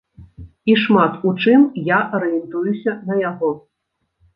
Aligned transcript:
І 0.73 0.75
шмат 0.83 1.19
у 1.29 1.35
чым 1.45 1.69
я 1.97 2.01
арыентуюся 2.19 2.99
на 3.07 3.23
яго. 3.31 3.57